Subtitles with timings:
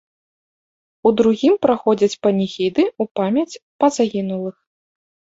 [1.09, 4.57] У другім праходзяць паніхіды ў памяць па загінулых.